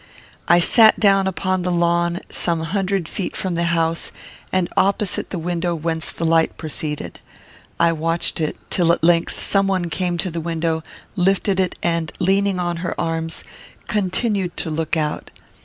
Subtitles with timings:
[0.47, 4.11] I sat down upon the lawn, some hundred feet from the house,
[4.51, 7.19] and opposite the window whence the light proceeded.
[7.79, 10.81] I watched it, till at length some one came to the window,
[11.15, 13.43] lifted it, and, leaning on her arms,
[13.87, 15.29] continued to look out.